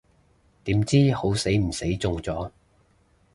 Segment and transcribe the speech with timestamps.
[0.63, 2.49] 點知好死唔死中咗